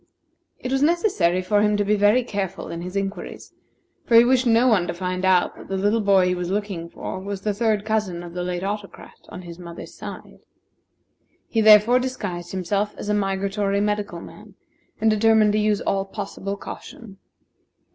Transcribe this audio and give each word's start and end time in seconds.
It 0.57 0.71
was 0.71 0.81
necessary 0.81 1.43
for 1.43 1.61
him 1.61 1.77
to 1.77 1.85
be 1.85 1.95
very 1.95 2.23
careful 2.23 2.69
in 2.69 2.81
his 2.81 2.95
inquiries, 2.95 3.53
for 4.07 4.15
he 4.15 4.25
wished 4.25 4.47
no 4.47 4.65
one 4.67 4.87
to 4.87 4.95
find 4.95 5.23
out 5.23 5.55
that 5.55 5.67
the 5.67 5.77
little 5.77 6.01
boy 6.01 6.25
he 6.25 6.33
was 6.33 6.49
looking 6.49 6.89
for 6.89 7.19
was 7.19 7.41
the 7.41 7.53
third 7.53 7.85
cousin 7.85 8.23
of 8.23 8.33
the 8.33 8.41
late 8.41 8.63
Autocrat 8.63 9.13
on 9.29 9.41
the 9.41 9.55
mother's 9.59 9.93
side. 9.93 10.39
He 11.47 11.61
therefore 11.61 11.99
disguised 11.99 12.51
himself 12.51 12.95
as 12.97 13.09
a 13.09 13.13
migratory 13.13 13.79
medical 13.79 14.21
man, 14.21 14.55
and 14.99 15.11
determined 15.11 15.51
to 15.53 15.59
use 15.59 15.81
all 15.81 16.05
possible 16.05 16.57
caution. 16.57 17.19